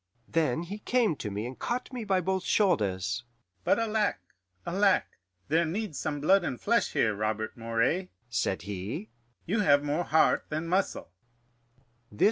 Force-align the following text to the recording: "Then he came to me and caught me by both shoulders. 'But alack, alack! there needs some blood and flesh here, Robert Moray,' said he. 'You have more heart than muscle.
"Then 0.27 0.63
he 0.63 0.79
came 0.79 1.15
to 1.17 1.29
me 1.29 1.45
and 1.45 1.59
caught 1.59 1.93
me 1.93 2.03
by 2.05 2.21
both 2.21 2.43
shoulders. 2.43 3.23
'But 3.63 3.77
alack, 3.77 4.17
alack! 4.65 5.05
there 5.47 5.63
needs 5.63 5.99
some 5.99 6.19
blood 6.21 6.43
and 6.43 6.59
flesh 6.59 6.93
here, 6.93 7.13
Robert 7.13 7.55
Moray,' 7.55 8.09
said 8.27 8.63
he. 8.63 9.09
'You 9.45 9.59
have 9.59 9.83
more 9.83 10.05
heart 10.05 10.47
than 10.49 10.67
muscle. 10.67 11.11